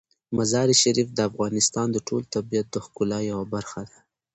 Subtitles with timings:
[0.37, 3.99] مزارشریف د افغانستان د ټول طبیعت د ښکلا یوه برخه ده.